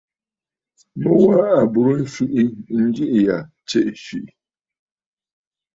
[1.01, 2.43] Mu wa à bùrə nswìʼi
[2.83, 4.31] njiʼì ya tsiʼì swìʼì!